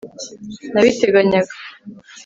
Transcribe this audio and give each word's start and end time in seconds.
Nabiteganyaga 0.71 1.53